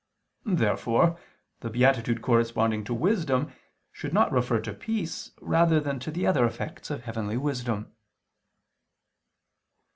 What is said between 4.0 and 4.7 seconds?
not refer